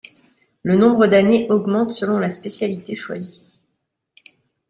Le 0.63 0.77
nombre 0.77 1.05
d'années 1.05 1.45
augmente 1.51 1.91
selon 1.91 2.17
la 2.17 2.31
spécialité 2.31 2.95
choisie. 2.95 3.59